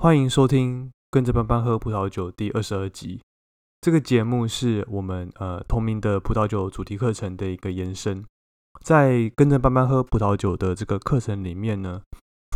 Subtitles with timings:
[0.00, 3.20] 欢迎收听《跟着班班喝葡萄酒》第二十二集。
[3.80, 8.24] 这个节目是我们呃同名的葡萄酒主题课程的一个延伸。
[8.80, 12.00] 在跟着班班喝葡萄酒的这个课程里面呢，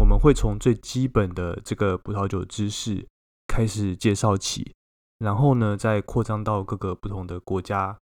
[0.01, 3.05] 我们会从最基本的这个葡萄酒知识
[3.49, 4.73] 开始介绍起，
[5.19, 7.99] 然后呢再扩张到各个不同的国家、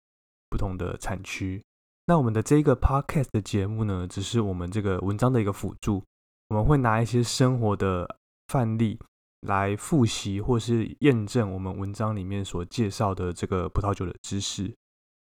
[0.51, 1.65] 不同的产区。
[2.05, 6.05] 那我们的这个 podcast 的节目呢，只是我们这个文章的一个辅助。
[6.49, 8.19] 我们会拿一些生活的
[8.49, 9.01] 范例。
[9.47, 14.75] 来复习或是验证我们文章里面所介绍的这个葡萄酒的知识。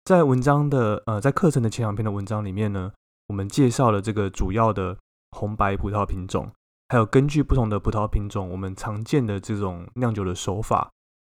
[0.04, 2.92] 在文章的呃，在课程的前两篇的文章里面呢，
[3.28, 4.98] 我们介绍了这个主要的
[5.30, 6.50] 红白葡萄品种，
[6.88, 10.90] 还有根据不同的葡萄品种，我们常见的这种酿酒的手法，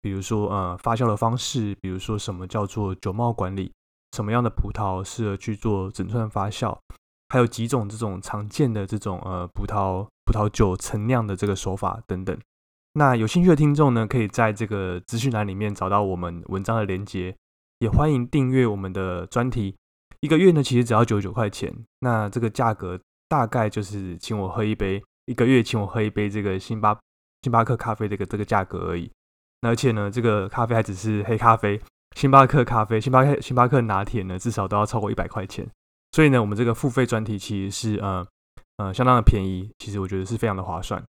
[0.02, 3.74] 比如说呃发酵的方式，比如说什么叫做酒帽管理，
[4.14, 6.78] 什么样的葡萄适合去做整串发酵，
[7.28, 12.40] 还有几种这种常见的这种呃葡萄葡萄酒陈酿的这个手法等等。
[12.94, 17.36] 那有兴趣的听众呢，可以在这个资讯栏里面找到我们文章的连接，
[17.80, 19.76] 也欢迎订阅我们的专题。
[20.20, 21.74] 一个月呢，其实只要九十九块钱。
[22.00, 26.96] 那这个价格大概就是请我喝一杯，一个月请我喝一杯这个星巴
[27.42, 29.12] 星巴克咖啡这个这个价格而已。
[29.62, 31.82] 那而且呢，这个咖啡还只是黑咖啡，
[32.16, 35.68] 星巴克咖啡、星巴克星巴克拿铁呢，至少都要超过一百块钱。
[36.12, 38.24] 所以呢，我们这个付费专题其实是呃
[38.78, 41.04] 呃相当的便宜，其实我觉得是非常的划算。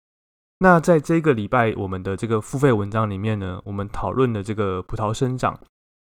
[0.59, 5.59] 那在这个礼拜，我们的这个付费文章里面呢，我们讨论的这个葡萄生长，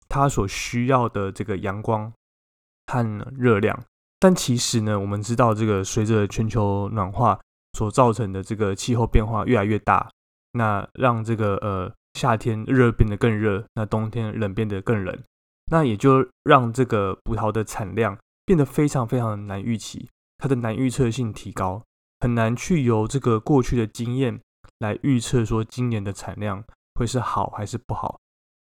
[0.07, 2.13] 它所需要的这个阳光
[2.85, 3.83] 和热量。
[4.19, 7.39] 但其实呢，我们知道这个随着全球暖化
[7.73, 10.09] 所造成的这个气候变化越来越大，
[10.51, 15.19] 那让这个呃夏天热变得更热，那冬天冷变得更冷，
[15.71, 21.83] 那也就让这个葡萄的产量变得非常非常难预期，它的难预测性提高。
[22.23, 24.39] 很难去由这个过去的经验
[24.79, 26.63] 来预测说今年的产量
[26.95, 28.17] 会是好还是不好。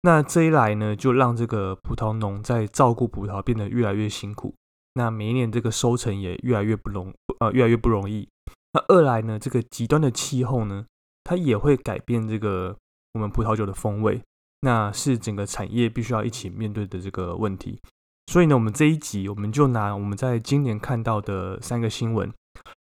[0.01, 4.53] 那这一来呢，就让这个葡萄农在照顾葡萄变得越来越辛苦。
[4.95, 8.27] 那每一年这个收成也越来越不容呃越来越不容易。
[8.73, 10.85] 那二来呢，这个极端的气候呢，
[11.23, 12.75] 它也会改变这个
[13.13, 14.21] 我们葡萄酒的风味。
[14.59, 17.79] 那是整个产业必须要一起面对的这个问题。
[18.27, 22.29] 所以呢，我们这一集我们就拿我们在今年看到的三个新闻。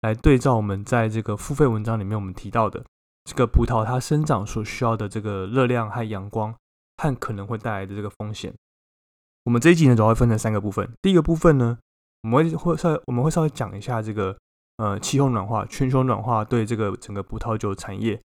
[0.00, 2.84] 来对照我们在这个付费文章里面我们提到的
[3.24, 6.54] 这个葡萄它生长所需要的这个热量和阳光
[6.98, 8.52] 和可能会带来的这个风险。
[9.44, 10.90] 我们这一集呢主要分成三个部分。
[11.02, 11.78] 第一个部分呢，
[12.22, 14.36] 我们会会稍微我们会稍微讲一下这个
[14.76, 18.20] 呃气候暖化、全球暖化对这个整个葡萄酒产业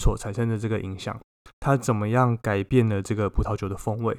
[0.00, 1.20] 所产生的这个影响，
[1.60, 4.16] 它怎么样改变了这个葡萄酒的风味，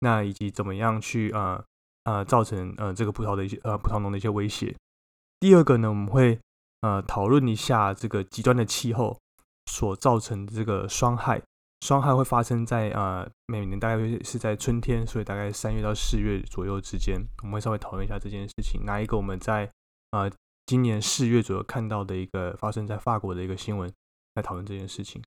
[0.00, 1.62] 那以及怎么样去呃
[2.04, 4.74] 呃造成呃这个葡萄的一些呃葡萄农的一些威胁。
[5.40, 6.38] 第二个呢，我们会
[6.82, 9.18] 呃讨论一下这个极端的气候
[9.64, 11.42] 所造成的这个霜害，
[11.80, 18.84] 霜害会发生在呃每年大概是在春天，所以大概三月到四月左右之间，我们会稍微讨论一下这件事情。
[18.84, 19.70] 拿一个我们在
[20.10, 20.30] 呃
[20.66, 23.90] 今年四月左右看到的一个发生在法国的一个新闻
[24.34, 25.22] 来讨论这件事情。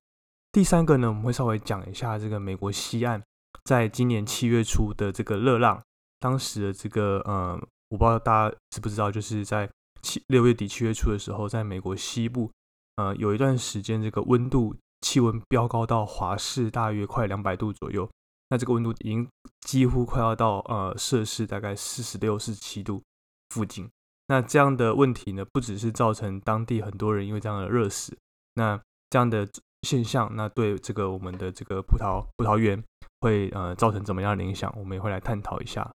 [0.52, 3.20] 第三个呢，我们会稍微讲一下这个美国西岸
[3.64, 5.82] 在今年七月初的这个热浪，
[6.20, 9.68] 当时的这个呃，我不知道大家知不知道，就是在
[10.04, 12.52] 七六月底七月初的时候，在美国西部，
[12.96, 18.08] 呃，有一段时间，这个温度气温飙高到华氏大约快两百度左右。
[18.50, 19.26] 那这个温度已经
[19.62, 23.02] 几乎快要到呃摄氏大概四十六、四十七度
[23.48, 23.88] 附近。
[24.28, 28.16] 那这样的问题呢，不只是造成当地很多人因为这样的热死，
[28.54, 28.78] 那
[29.08, 29.48] 这样的
[29.82, 32.82] 现象，那对这个我们的这个葡萄葡萄园
[33.20, 35.90] 会呃造成怎么样的影响，我们也会来探讨一下。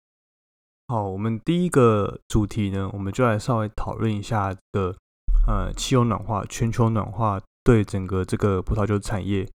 [0.88, 4.97] 好，我们第一个主题呢，我们就来稍微讨论一下这个
[5.48, 9.48] 呃气候暖化、全球暖化对整个这个葡萄酒产业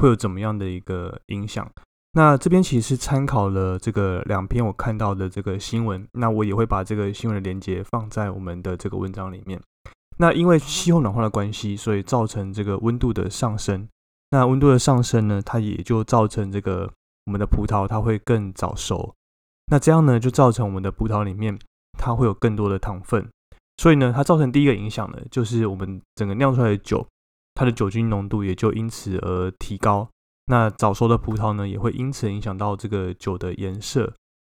[0.00, 1.70] 会有怎么样的一个影响。
[2.12, 9.60] 那这边其实是参考了这个两篇我看到的这个新闻，那我也会把这个新闻的连接放在我们的这个文章里面。
[10.16, 13.86] 那因为气候暖化的关系，所以造成这个温度的上升。
[14.30, 16.90] 那温度的上升呢，它也就造成这个
[17.26, 19.14] 我们的葡萄它会更早熟。
[19.70, 21.58] 那这样呢，就造成我们的葡萄里面
[21.98, 23.28] 它会有更多的糖分，
[23.76, 27.06] 所以呢，它造成第一个影响呢，就是我们整个酿出来的酒，
[27.54, 30.08] 它的酒精浓度也就因此而提高。
[30.46, 34.14] 那早熟的葡萄呢，也会因此影响到这个酒的颜色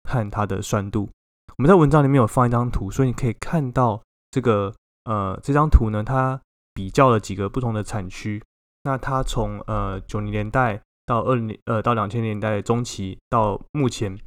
[0.08, 1.10] 和它的酸度。
[1.58, 4.74] 我们在文章里面有放一张图，所以你可以看到这个
[5.04, 6.40] 呃这张图呢，它
[6.72, 8.42] 比较了几个不同的产区。
[8.84, 14.18] 那它从呃九零年代到二零呃到两千年代中期到目前。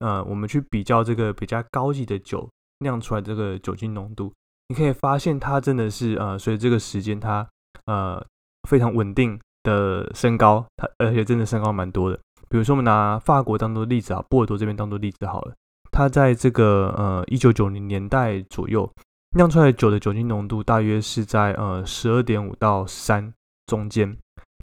[0.00, 2.48] 呃，我们去比较这个比较高级的酒
[2.80, 4.32] 酿出来这个酒精浓度，
[4.68, 7.48] 你可以发现它真的是呃，随着这个时间它
[7.86, 8.22] 呃
[8.68, 12.18] 非常稳定，的升高，它而且真的升高蛮多的。
[12.48, 15.54] 比如说我们拿法国当做例子啊，波尔多这边当做例子好了，
[15.92, 18.90] 它在这个呃一九九零年代左右
[19.36, 23.32] 酿出来的酒的酒精浓度大约是在呃十二点五到三
[23.66, 24.16] 中间，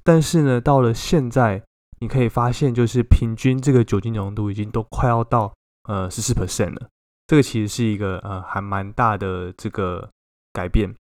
[0.04, 1.64] 但是呢，到了现在
[2.00, 5.54] 你可以发现，就是平均这个酒精浓度已经都快要到
[5.84, 6.88] 呃十四 percent 了。
[7.28, 10.10] 这个其实是一个呃还蛮大的这个
[10.54, 10.94] 改变。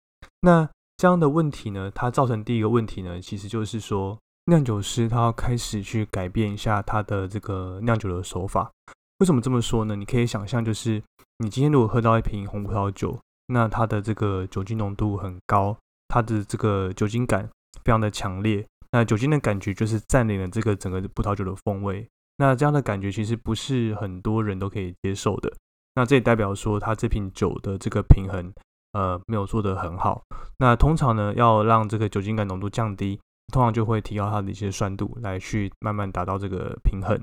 [0.41, 8.71] 那这样的问题呢，它造成第一个问题呢，其实就是说酿酒师他要开始去改变一下他的这个酿酒的手法。
[9.19, 9.95] 为什么这么说呢？
[9.95, 11.01] 你可以想象，就是
[11.39, 15.77] 你今天如果喝到一瓶红葡萄酒，那它的这个酒精浓度很高，
[16.07, 17.49] 它的这个酒精感
[17.83, 18.65] 非常的强烈。
[18.95, 22.07] 那酒精的感觉就是占领了这个整个葡萄酒的风味。
[22.37, 25.51] 那这样的感觉其实不是很多人都可以接受的。
[25.95, 28.53] 那这也代表说，它这瓶酒的这个平衡。
[28.93, 30.23] 呃，没有做得很好。
[30.57, 33.19] 那通常呢，要让这个酒精感浓度降低，
[33.51, 37.19] 通常就会提高它的一些酸度，来去慢慢达到这个平衡。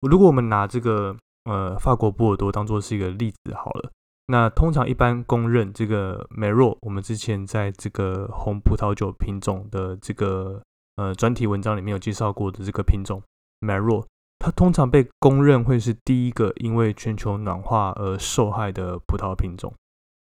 [0.00, 3.92] 如果我们拿这个呃法国波尔多当做是一个例子好了，
[4.26, 10.60] 那通常一般公认这个梅若，我们之前在这个红葡萄酒品种的这个
[10.96, 13.22] 呃专题文章里面有介绍过的这个品种
[13.60, 14.06] 梅若，
[14.38, 19.72] 它通常被公认会是第一个因为全球暖化而受害的葡萄品种。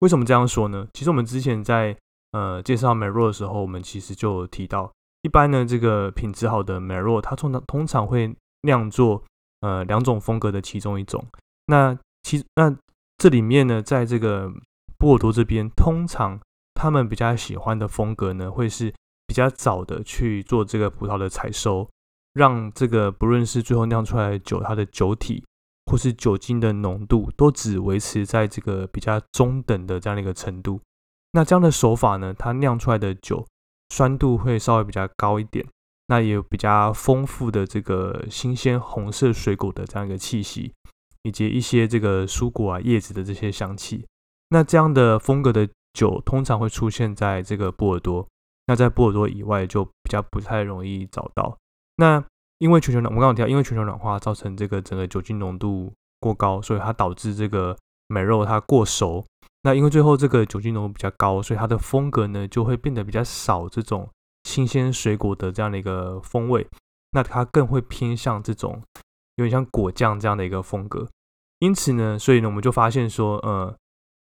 [0.00, 0.86] 为什么这样说呢？
[0.92, 1.96] 其实我们之前在
[2.32, 4.92] 呃介绍美若的时候，我们其实就有提到，
[5.22, 9.22] 一般呢这个品质好的美若，它通常通常会酿作
[9.60, 11.24] 呃两种风格的其中一种。
[11.66, 12.76] 那其那
[13.16, 14.52] 这里面呢，在这个
[14.98, 16.38] 波尔多这边，通常
[16.74, 18.92] 他们比较喜欢的风格呢，会是
[19.26, 21.88] 比较早的去做这个葡萄的采收，
[22.34, 25.44] 让这个不论是最后酿出来的酒，它的酒体。
[25.88, 30.80] 或是酒精的浓度都只维持在这个比较中等的这样的一个程度，
[31.30, 33.46] 那这样的手法呢，它酿出来的酒
[33.90, 35.64] 酸度会稍微比较高一点，
[36.08, 40.72] 那也有比较丰富的这个新鲜红色水果的这样一个气息，
[41.22, 44.04] 以及一些这个蔬果啊叶子的这些香气。
[44.48, 48.26] 那这样的风格的酒通常会出现在这个波尔多，
[48.66, 51.56] 那在波尔多以外就比较不太容易找到。
[51.96, 52.22] 那
[52.58, 57.76] 因为全球暖，我们刚刚提到，因为全球暖化造成这个整个酒精浓度过高，所以它导致这个
[58.08, 59.24] 美肉它过熟。
[59.62, 64.08] 那因为最后这个酒精浓度比较高，所以它的风格呢就会变得比较少这种
[64.44, 66.66] 新鲜水果的这样的一个风味。
[67.12, 68.82] 那它更会偏向这种
[69.36, 71.08] 有点像果酱这样的一个风格。
[71.60, 73.74] 因此呢，所以呢我们就发现说，呃，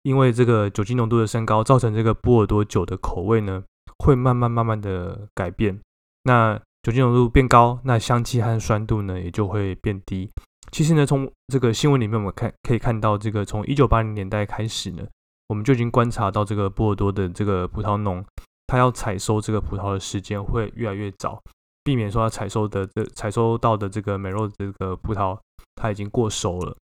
[0.02, 3.62] 因为这个酒精浓度的升高，造成这个波尔多酒的口味呢
[4.02, 5.78] 会慢慢慢慢的改变。
[6.24, 10.30] 那酒精浓度变高，那香气和酸度呢也就会变低。
[10.72, 15.02] 其实呢，从这个新闻里面我们看可以看到，这个从一九八零年代开始呢，
[15.48, 18.24] 我们就已经观察到这个波尔多的这个葡萄农，
[18.66, 21.42] 他要采收这个葡萄的时间会越来越早，
[21.82, 25.36] 避免说他采收的这采收到的这个美肉这个葡萄
[25.74, 26.76] 它已经过熟了。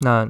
[0.00, 0.28] 那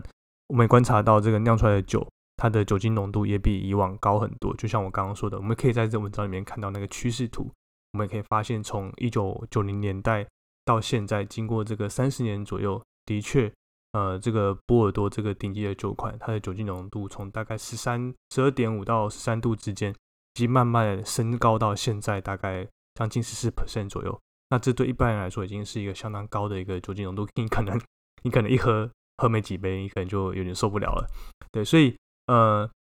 [0.49, 2.07] 我们也观察到这个酿出来的酒，
[2.37, 4.55] 它的酒精浓度也比以往高很多。
[4.57, 7.51] 就像我刚刚说的，我们可以在这文章里面看到那个趋势图。
[7.93, 10.27] 我们可以发现，从一九九零年代
[10.65, 13.53] 到现在，经过这个三十年左右，的确，
[13.93, 24.21] 呃，这个波尔多这个顶级的酒款，它的酒精浓度从大概十三、十二点五到十三度之间，已经慢慢升高到现在大概将近十四 percent 左右。
[24.51, 27.29] 那这对一般人来说，已经是一个相当高的一个酒精浓度。
[27.37, 27.81] 你可能，
[28.25, 31.09] 你可能一喝喝没几杯，你可能就有点受不了了。
[31.53, 32.71] 对，所以，呃。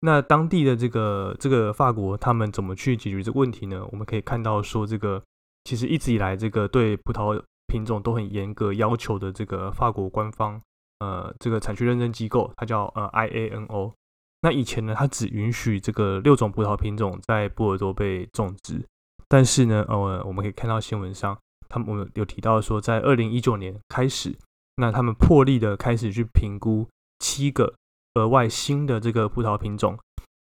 [0.00, 3.84] 那当地的这个这个法国，他们怎么去解决这个问题呢？
[3.90, 5.20] 我们可以看到说，这个
[5.64, 10.60] 其实一直以来，这个对葡萄品种都很严格要求的这个法国官方
[11.00, 13.94] 呃这个产区认证机构，它叫呃 IANO。
[14.42, 18.84] 那以前呢，它只允许这个六种葡萄品种在波尔多被种植，
[19.26, 21.36] 但是呢，呃，我们可以看到新闻上，
[21.70, 24.36] 他们我们有提到说，在二零一九年开始，
[24.76, 26.86] 那他们破例的开始去评估
[27.18, 27.74] 七个。
[28.16, 29.96] 额外新的这个葡萄品种，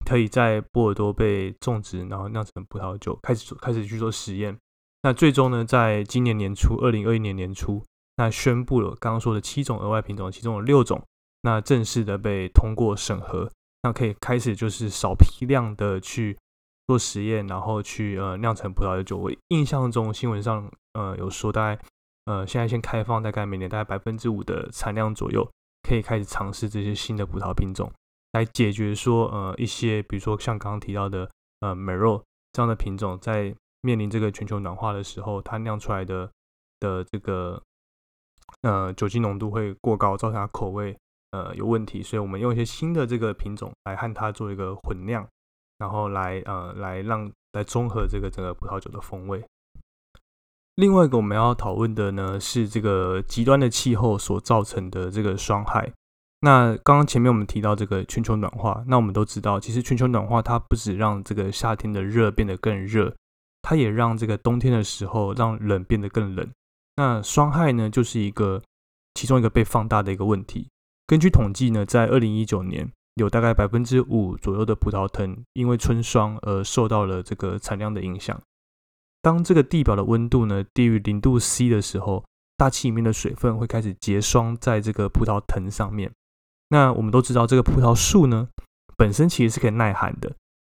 [0.04, 4.56] 可以在波尔多被种植，然后酿成葡萄酒，开始做开始去做实验。
[5.02, 7.82] 那最终呢，在今年年初，二零二一年年初，
[8.16, 11.02] 那宣布了刚刚说的七种额外品种，其中有六种，
[11.42, 13.50] 那正式的被通过审核，
[13.82, 16.36] 那可以开始就是少批量的去
[16.88, 19.16] 做实验，然后去呃酿成葡萄酒。
[19.16, 21.82] 我印象中新闻上呃有说，大概
[22.26, 25.48] 呃现在先开放，大概每年大概百分之五的产量左右。
[25.82, 27.92] 可以开始尝试这些新的葡萄品种，
[28.32, 31.28] 来解决说呃一些，比如说像刚刚提到的
[31.60, 32.22] 呃美肉
[32.52, 36.30] 这样的品种，在面临这个全球暖化的时候，它酿出来的
[36.78, 37.62] 的这个
[38.62, 40.96] 呃酒精浓度会过高，造成它口味
[41.30, 45.26] 呃有问题，所以我们用一些新的这个品种来和它做一个混酿，
[45.78, 49.42] 然后来呃来让来综合这个整个葡萄酒的风味。
[50.76, 55.92] 另外一个我们要讨论的呢，是这个极端的气候所造成的这个霜害。
[56.40, 63.14] 那刚刚前面我们提到这个全球暖化，那我们都知道，其实全球暖化它不止让这个夏天的热变得更热，
[63.60, 66.48] 它也让这个冬天的时候让冷变得更冷。
[66.96, 68.62] 那霜害呢，就是一个
[69.14, 70.68] 其中一个被放大的一个问题。
[71.06, 78.40] 根据统计呢，在二零一九年，有大概百分之五左右的葡萄藤因为春霜而受到了这个产量的影响。
[79.22, 82.24] 当这个地表的温度呢低于零度 C 的时候，
[82.56, 86.12] 大气里面的水分会开始结霜在这个葡萄藤上面。
[86.68, 88.48] 那我们都知道，这个葡萄树呢
[88.96, 90.32] 本身其实是可以耐寒的，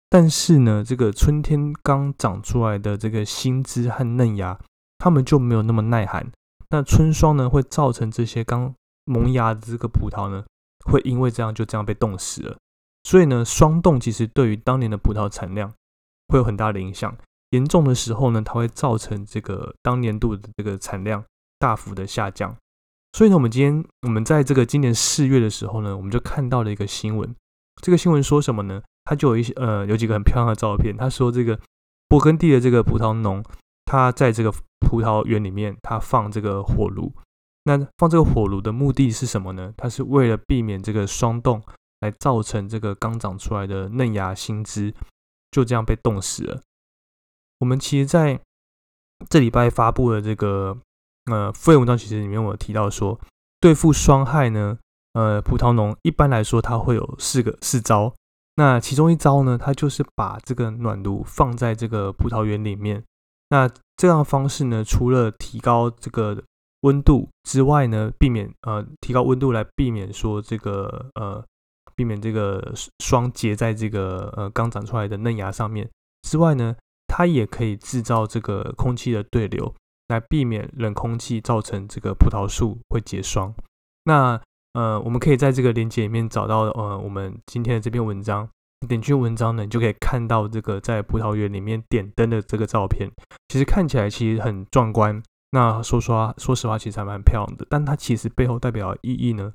[0.09, 4.59] 但是呢，这个春天刚长出来的这个新枝和嫩芽，
[4.97, 6.31] 它们就没有那么耐寒。
[6.69, 8.73] 那春霜呢会造成这些刚
[9.05, 10.43] 萌芽的这个葡萄呢，
[10.85, 12.57] 会因为这样就这样被冻死了。
[13.03, 15.71] 所以呢，霜冻其实对于当年的葡萄产量
[16.27, 17.15] 会有很大的影响。
[17.55, 21.23] 严重的时候呢，它会造成这个当年度的这个产量
[21.57, 22.55] 大幅的下降。
[23.13, 27.33] 所以呢，我们今天我们在这个今年四月的时候呢，我们就看到了一个新闻。
[27.81, 28.81] 这个新闻说什么呢？
[29.05, 30.95] 它就有一些呃，有几个很漂亮的照片。
[30.97, 31.57] 他说，这个
[32.09, 33.43] 勃艮第的这个葡萄农，
[33.85, 37.11] 他在这个葡萄园里面，他放这个火炉。
[37.63, 39.73] 那放这个火炉的目的是什么呢？
[39.75, 41.61] 它是为了避免这个霜冻，
[42.01, 44.93] 来造成这个刚长出来的嫩芽新枝
[45.51, 46.61] 就这样被冻死了。
[47.59, 48.39] 我们其实在
[49.29, 50.77] 这礼拜发布的这个。
[51.31, 53.19] 呃，副业文章其实里面我提到说，
[53.59, 54.77] 对付霜害呢，
[55.13, 58.13] 呃，葡萄农一般来说它会有四个四招。
[58.57, 63.03] 那其中一招呢，它就是把这个暖炉放在这个葡萄园里面。
[63.49, 66.43] 那这样的方式呢，除了提高这个
[66.81, 71.43] 温度之外呢，避免呃提高温度来避免说这个呃
[71.95, 75.89] 避免这个霜结在这个呃刚长出来的嫩芽上面
[76.21, 76.75] 之外呢，
[77.15, 79.73] 它也可以制造这个空气的对流。
[80.07, 83.51] 来避免冷空气造成这个葡萄树会结霜。
[84.03, 84.39] 那
[84.73, 88.47] 呃，我们可以在这个链接里面找到呃，我们今天的这篇文章。
[88.87, 93.09] 点进文章呢，你就可以看到这个在葡萄园里面点灯的这个照片。
[93.47, 95.23] 其实看起来其实很壮观。
[95.49, 97.65] 那说实话，说实话，其实还蛮漂亮的。
[97.67, 99.51] 但它其实背后代表的意义呢，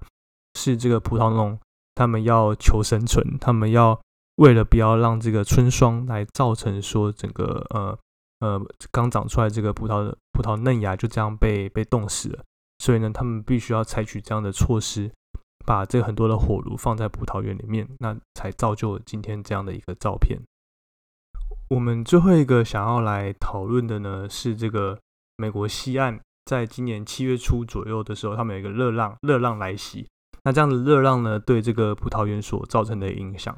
[0.59, 1.57] 是这个葡萄农
[1.95, 4.01] 他们要求生存，他们要
[4.41, 7.99] 为了不要让这个春霜来造成说整个呃。
[8.41, 8.59] 呃，
[8.91, 12.43] 刚长出来这个葡萄的葡萄嫩芽就这样被被冻死了，
[12.79, 15.13] 所以呢，他们必须要采取这样的措施，
[15.67, 20.41] 把这很多的火炉放在葡萄园里面，那才造就今天这样的一个照片。
[21.69, 24.99] 我们最后一个想要来讨论的呢，是这个
[25.37, 30.09] 美国西岸，在今年七月初左右的时候，他们有一个热浪，热浪来袭。
[30.45, 33.55] 那这样的热浪呢，对这个葡萄园所造成的影响，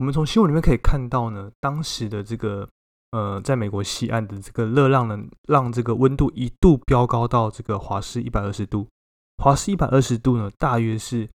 [0.00, 2.68] 我们从新闻里面可以看到呢，当时的这个。
[3.12, 8.86] 呃，在美国西岸的这个热浪呢，让这个温度一度飙高到这个华氏一百二十度。
[9.38, 11.28] 华氏一百二十度呢，大约是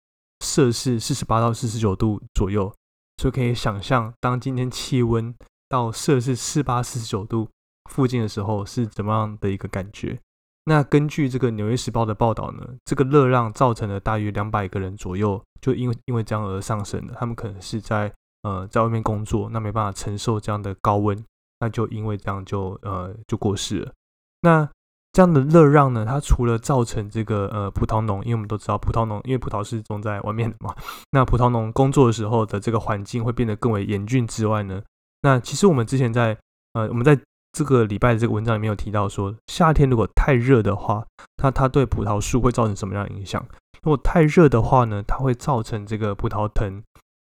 [0.44, 2.73] 摄氏四十八到四十九度左右。
[3.16, 5.35] 所以可以想象，当今天气温
[5.68, 7.49] 到摄氏四八四十九度
[7.90, 10.16] 附近的时候，是怎么样的一个感觉？
[10.66, 17.14] 那根据这个《纽约时报》的报道呢，这个热浪造成了大约两百个人左右，就因为因为这样而上升的。
[17.14, 18.12] 他们可能是在
[18.44, 21.24] 呃在外面工作，那没办法承受这样的高温。
[21.60, 23.92] 那就因为这样就呃就过世了。
[24.42, 24.68] 那
[25.12, 30.74] 这样的热浪呢，它除了造成这个呃葡萄农，因为我们都知道葡萄农因为葡萄是种在外面的嘛，
[31.12, 34.82] 那葡萄农工作的时候的这个环境会变得更为严峻之外呢，
[35.22, 36.36] 那其实我们之前在
[36.72, 37.18] 呃我们在
[37.52, 41.06] 这个礼拜的这个文章里面有提到说，夏天如果太热的话，
[41.40, 43.40] 那它对葡萄树会造成什么样的影响？
[43.84, 46.82] 如果太热的话呢，它会造成这个葡萄藤，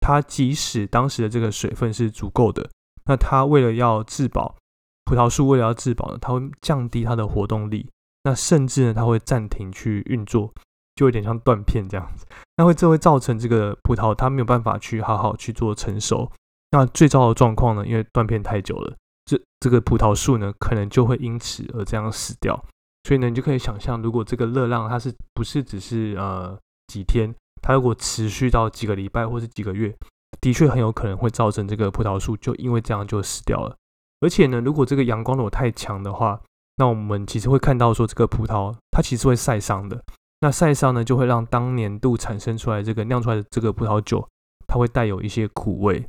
[0.05, 2.69] 它即使当时的这个水分是足够的。
[3.05, 4.55] 那它为了要自保，
[5.03, 7.89] 葡萄树为了要自保呢，它会降低它的活动力，
[8.23, 10.53] 那甚至呢，它会暂停去运作，
[10.95, 12.23] 就有点像断片这样子。
[12.55, 16.31] 那会这会造成这个葡萄它没有办法去好好去做成熟。
[16.69, 18.95] 那最糟的状况呢，因为断片太久了，
[19.25, 22.63] 这这个葡萄树呢，可能就会因此而这样死掉。
[23.05, 26.55] 所以呢，你就可以想象，如果这个热浪它是不是只是呃
[26.87, 27.33] 几天，
[27.65, 29.93] 它如果持续到几个礼拜或是几个月。
[30.41, 33.75] 的确很有可能会造成这个葡萄树就因为这样就死掉了。
[34.19, 36.39] 而且呢，如果这个阳光如果太强的话，
[36.75, 40.03] 那我们其实会看到说这个葡萄它其实会晒伤的。
[40.41, 44.27] 那晒伤呢，就会让当年度产生出来这个酿出来的这个葡萄酒，
[44.67, 46.05] 它会带有一些苦味。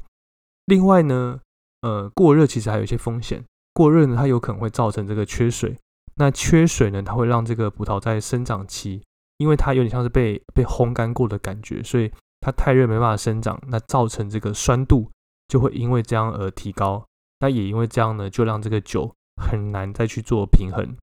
[0.66, 1.40] 另外呢，
[1.82, 3.42] 呃，过热其实还有一些风险。
[3.72, 5.78] 过热呢，它有可能会造成这个缺水。
[6.16, 9.02] 那缺水呢，它会让这个葡萄在生长期，
[9.38, 12.12] 因为它有点像是被被烘干过的感觉，所以。
[12.38, 15.10] 它太热没办法生长，那造成这个酸度
[15.48, 17.04] 就会因为这样而提高。
[17.40, 19.12] 那也因为这样呢，就让这个酒
[19.42, 20.96] 很难再去做平衡。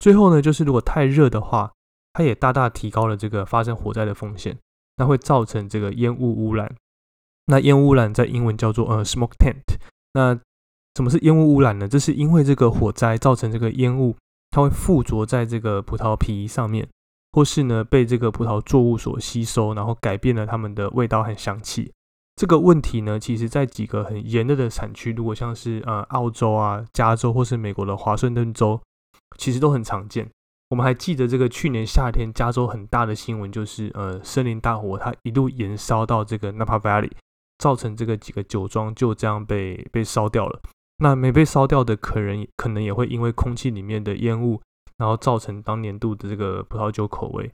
[0.00, 1.72] 最后呢，就是如果太热的话，
[2.12, 4.58] 它也大大提高了这个发生火灾的风险，
[4.96, 6.74] 那会造成这个烟雾污染。
[7.46, 9.78] 那烟雾污染在英文叫做呃 smoke tent。
[10.12, 10.38] 那
[10.96, 11.88] 什么是烟雾污染呢？
[11.88, 14.14] 这是因为这个火灾造成这个烟雾，
[14.50, 16.86] 它会附着在这个葡萄皮上面，
[17.36, 21.92] 或是呢被这个葡萄作物所吸收，然后改变了它们的味道和香气。
[22.34, 28.80] 这个问题呢，其实在几个很炎热的产区，如果像是呃澳洲啊、加州或是美国的华盛顿州，
[29.36, 30.26] 其实都很常见。
[30.70, 37.12] 我们还记得这个去年夏天加州很大的新闻，就是呃森林大火，它一路延烧到这个 Napa Valley。
[37.58, 40.60] 造成这个几个酒庄就这样被被烧掉了。
[40.98, 44.60] 那没被烧掉的可能可能也会因为空气里面的烟雾，
[44.98, 47.50] 然后造成当年度的这个葡萄酒口味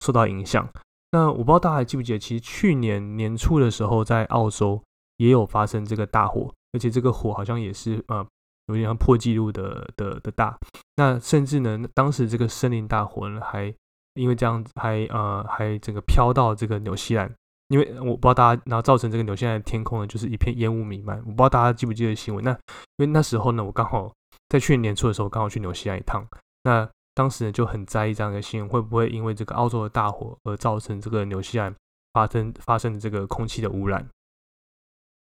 [0.00, 0.68] 受到影响。
[1.12, 4.82] 那我不知道大家还记不记得，其实去年年初的时候，在澳洲
[5.18, 8.26] 也有发生这个大火，而且这个火好像也是呃
[8.66, 10.58] 有点像破纪录的的的大。
[10.96, 13.72] 那甚至呢，当时这个森林大火呢，还
[14.14, 17.32] 因为这样子还呃还整个飘到这个纽西兰。
[17.68, 21.16] 因为我不知道大家，然后造成这个纽西兰天空呢，就是一片烟雾弥漫。
[21.20, 22.44] 我不知道大家记不记得新闻。
[22.44, 22.58] 那因
[22.98, 24.12] 为那时候呢，我刚好
[24.50, 26.24] 在去年年初的时候，刚好去纽西兰一趟。
[26.64, 31.74] 那当时呢就很在意这样的新闻，会不会因为这个澳洲的大火而造成这个纽西兰
[32.12, 34.08] 发生发生的这个空气的污染？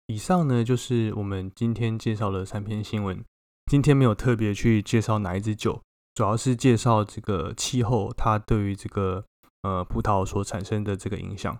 [0.07, 3.23] 以上呢就是我们今天介绍的三篇新闻。
[3.71, 5.81] 今天没有特别去介绍哪一支酒，
[6.13, 9.23] 主要是介绍这个气候它对于这个
[9.61, 11.57] 呃葡萄所产生的这个影响。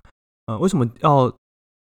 [0.48, 1.34] 呃，为什么要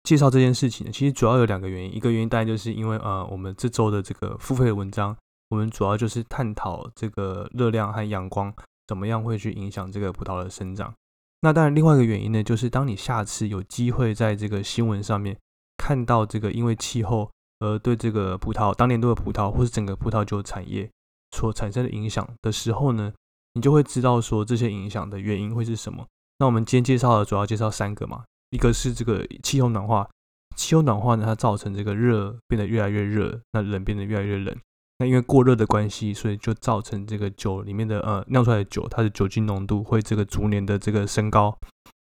[0.05, 0.93] 介绍这件事情呢？
[0.93, 5.17] 其实主要有两个原因，一个原因当然就是因为呃，我们这周的这个付费的文章，
[5.53, 8.51] 我们主要就是探讨这个热量和阳光
[8.87, 10.95] 怎么样会去影响这个葡萄的生长。
[11.43, 15.37] 那当然，另外一个原因呢，就是当你下次有机会在这个新闻上面
[15.77, 20.91] 看到这个因为气候而对这个葡萄当年度的葡萄或是整个葡萄酒产业
[21.33, 23.13] 所产生的影响的时候呢，
[23.53, 26.07] 你就会知道说这些影响的原因会是什么。
[26.39, 28.25] 那我们今天介绍的主要介绍三个嘛。
[28.49, 30.09] 一个是这个气候暖化，
[30.57, 34.57] 气候暖化呢，它造成这个热变得越来越热，那冷变得越来越冷。
[35.03, 41.59] 那因为过热的关系，所以就造成这个酒里面的呃酿出来的酒，它的酒精浓度会这个逐年的这个升高。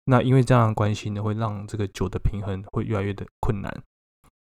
[0.05, 3.83] 那因为这样的关系呢，会让这个酒的平衡会越来越的困难。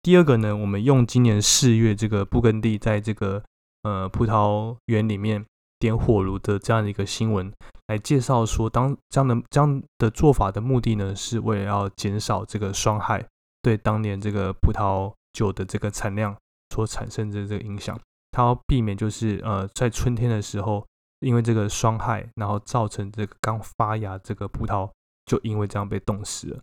[0.03, 3.43] 第二个呢，我们用今年四月这个布根地在这个
[3.83, 5.45] 呃葡萄园里面。
[5.81, 7.53] 点火炉的这样的一个新闻
[7.87, 13.25] 来介绍说，当这样的这样的做法的目的呢，是为了要减少这个霜害
[13.63, 16.37] 对当年这个葡萄酒的这个产量
[16.75, 17.97] 所产生的这个影响。
[18.31, 20.87] 它要避免就是呃在春天的时候，
[21.21, 24.91] 因为这个霜害，然后造成这个刚发芽这个葡萄
[25.27, 26.61] 就因为这样被冻死了。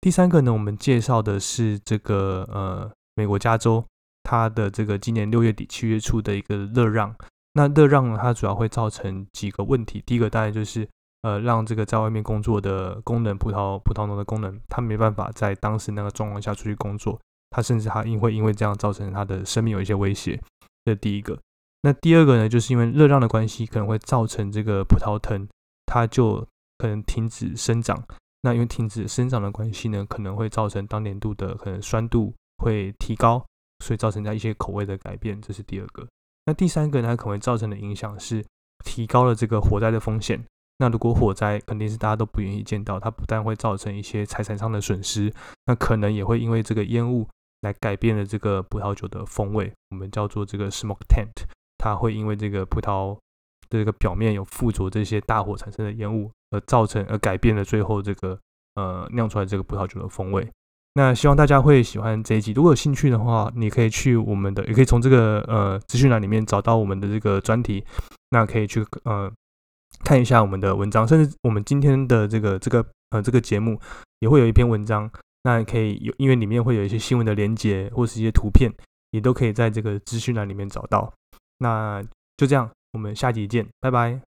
[0.00, 3.84] 第三个呢，我们介绍的是这个呃美国加州
[4.22, 7.14] 它的这个今年六月底七月初的一个热让。
[7.56, 8.18] 那热让呢？
[8.20, 10.02] 它主要会造成几个问题。
[10.04, 10.88] 第一个当然就是，
[11.22, 17.16] 呃，让这个在外面工作的工人，葡萄葡萄农的工人，他没办法在当时那个状况下出去工作，
[17.50, 20.40] 他甚至他因会因为这样造成他的生命有一些威胁。
[20.84, 21.38] 这第一个。
[21.82, 25.46] 那第二个呢，就是因为热量的关系，可能会造成这个葡萄藤
[25.86, 26.46] 它就
[26.78, 28.02] 可能停止生长。
[28.42, 33.44] 那因为停止生长的关系呢，可能会造成当年度的可能酸度会提高，
[33.84, 35.40] 所以造成它一些口味的改变。
[35.40, 36.06] 这是第二个。
[36.46, 38.44] 那第三个呢，它可能会造成的影响是
[38.84, 40.42] 提高了这个火灾的风险。
[40.78, 45.32] 那如果火灾肯定是大家都不愿意见到，它不但会造成一些财产上的损失，
[45.66, 47.28] 那可能也会因为这个烟雾
[47.64, 49.72] 来改变了这个葡萄酒的风味。
[49.90, 51.32] 我们叫做这个 smoke tent，
[51.78, 53.14] 它会因为这个葡萄
[53.70, 58.38] 的这个表面有附着这些大火产生的烟雾，而造成而改变了最后这个
[58.76, 60.48] 呃酿出来这个葡萄酒的风味。
[60.96, 62.52] 那希望大家会喜欢这一集。
[62.52, 67.84] 如果有兴趣的话，你可以去我们的，也可以从这个呃资讯栏里面找到我们的这个专题。
[68.30, 69.28] 那可以去呃
[70.04, 73.80] 看一下我们的文章，甚至我们今天的这个这个呃这个节目
[74.20, 75.10] 也会有一篇文章。
[75.44, 78.72] 那可以有，因为里面会有一些新闻的连接或是一些图片，
[79.12, 81.12] 也都可以在这个资讯栏里面找到。
[81.58, 82.02] 那
[82.36, 84.20] 就这样，我们下集见，拜拜。